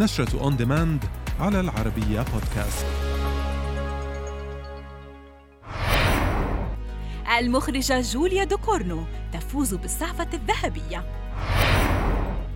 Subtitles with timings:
[0.00, 1.04] نشرة on demand
[1.40, 2.86] على العربية بودكاست
[7.38, 11.04] المخرجة جوليا دوكورنو تفوز بالسعفة الذهبية.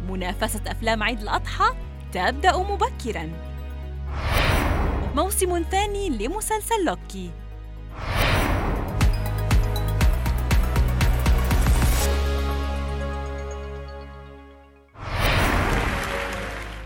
[0.08, 1.64] منافسة أفلام عيد الأضحى
[2.12, 3.30] تبدأ مبكراً.
[5.14, 7.30] موسم ثاني لمسلسل لوكي.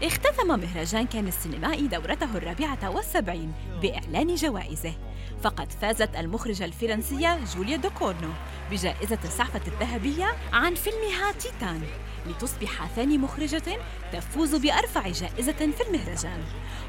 [0.08, 4.94] اختتم مهرجان كان السينمائي دورته الرابعة والسبعين بإعلان جوائزه.
[5.42, 8.28] فقد فازت المخرجة الفرنسية جوليا دوكورنو
[8.70, 11.82] بجائزة السعفة الذهبية عن فيلمها تيتان
[12.26, 13.78] لتصبح ثاني مخرجة
[14.12, 16.44] تفوز بأرفع جائزة في المهرجان.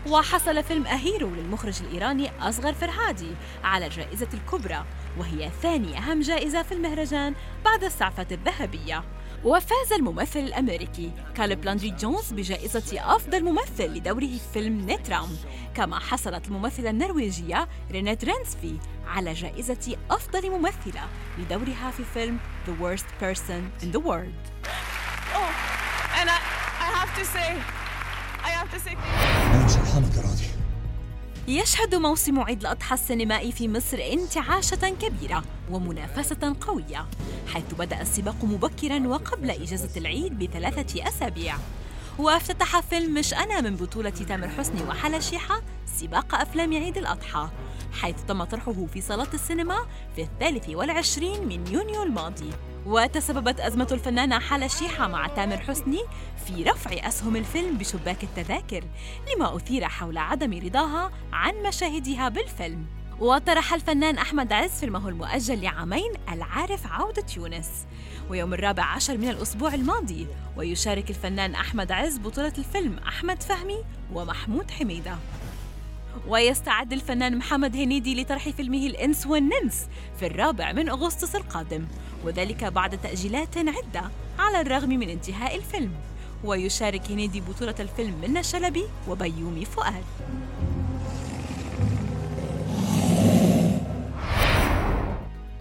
[0.08, 3.32] وحصل فيلم أهيرو للمخرج الإيراني أصغر فرهادي
[3.64, 4.86] على الجائزة الكبرى
[5.18, 9.04] وهي ثاني أهم جائزة في المهرجان بعد السعفة الذهبية.
[9.46, 11.12] وفاز الممثل الأمريكي.
[11.36, 15.30] كالب لاندري جونز بجائزة أفضل ممثل لدوره في فيلم نيترام
[15.76, 21.02] كما حصلت الممثلة النرويجية رينيت رينسفي على جائزة أفضل ممثلة
[21.38, 24.42] لدورها في فيلم The Worst Person in the World.
[25.36, 25.52] Oh,
[26.20, 26.40] and I,
[26.86, 27.50] I have to say,
[28.44, 28.96] I have to say
[31.48, 37.06] يشهد موسم عيد الأضحى السينمائي في مصر انتعاشة كبيرة ومنافسة قوية
[37.48, 41.56] حيث بدأ السباق مبكرا وقبل إجازة العيد بثلاثة أسابيع.
[42.18, 47.50] وافتتح فيلم مش أنا من بطولة تامر حسني وحلا شيحة سباق أفلام عيد الأضحى.
[47.94, 49.78] حيث تم طرحه في صالات السينما
[50.16, 52.50] في الثالث والعشرين من يونيو الماضي.
[52.86, 56.00] وتسببت أزمة الفنانة حالة شيحة مع تامر حسني
[56.46, 58.84] في رفع أسهم الفيلم بشباك التذاكر
[59.36, 62.86] لما أثير حول عدم رضاها عن مشاهدها بالفيلم.
[63.20, 67.70] وطرح الفنان أحمد عز فيلمه المؤجل لعامين العارف عودة يونس.
[68.30, 70.28] ويوم الرابع عشر من الأسبوع الماضي
[70.58, 73.84] ويشارك الفنان أحمد عز بطولة الفيلم أحمد فهمي
[74.14, 75.16] ومحمود حميدة.
[76.28, 79.88] ويستعد الفنان محمد هنيدي لطرح فيلمه الإنس والنمس
[80.20, 81.88] في الرابع من أغسطس القادم.
[82.26, 85.94] وذلك بعد تأجيلات عدة على الرغم من انتهاء الفيلم.
[86.44, 90.04] ويشارك هنيدي بطولة الفيلم منى شلبي وبيومي فؤاد.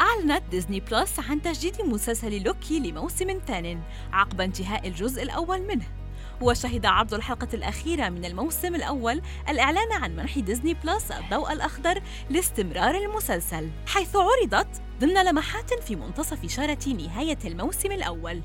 [0.00, 3.80] أعلنت ديزني بلس عن تجديد مسلسل لوكي لموسم ثان
[4.12, 5.97] عقب انتهاء الجزء الأول منه.
[6.40, 12.94] وشهد عرض الحلقة الأخيرة من الموسم الأول الإعلان عن منح ديزني بلس الضوء الأخضر لاستمرار
[12.94, 18.42] المسلسل حيث عرضت ضمن لمحات في منتصف شارة نهاية الموسم الأول.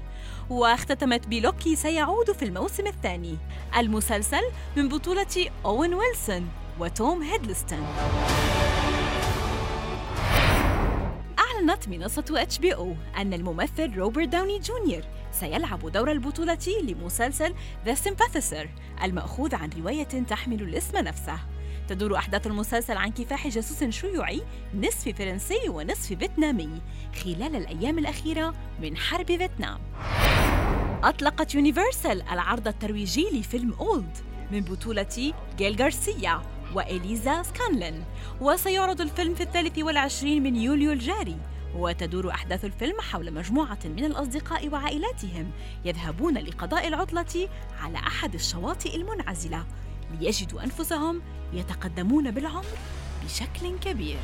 [0.50, 3.38] واختتمت بلوكي سيعود في الموسم الثاني.
[3.78, 4.42] المسلسل
[4.78, 6.50] من بطولة أوين ويلسون
[6.80, 7.88] وتوم هيدلستون.
[11.70, 17.54] أعلنت منصة اتش بي أو أن الممثل روبرت داوني جونيور سيلعب دور البطولة لمسلسل
[17.86, 18.70] ذا سيمباثيسر
[19.04, 21.40] المأخوذ عن رواية تحمل الاسم نفسه.
[21.88, 24.42] تدور أحداث المسلسل عن كفاح جاسوس شيوعي
[24.76, 26.82] نصف فرنسي ونصف فيتنامي
[27.24, 29.80] خلال الأيام الأخيرة من حرب فيتنام.
[31.04, 34.18] أطلقت يونيفرسال العرض الترويجي لفيلم أولد
[34.52, 36.53] من بطولة جيل غارسيا.
[36.76, 38.04] وإليزا سكانلين
[38.42, 41.38] وسيعرض الفيلم في الثالث والعشرين من يوليو الجاري.
[41.76, 45.52] وتدور أحداث الفيلم حول مجموعة من الأصدقاء وعائلاتهم
[45.86, 47.50] يذهبون لقضاء العطلة
[47.82, 49.66] على أحد الشواطئ المنعزلة
[50.20, 51.22] ليجدوا أنفسهم
[51.54, 52.66] يتقدمون بالعمر
[53.26, 54.18] بشكل كبير.